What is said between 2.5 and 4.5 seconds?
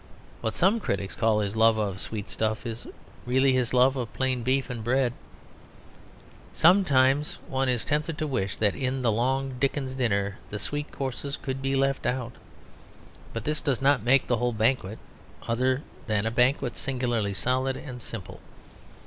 is really his love of plain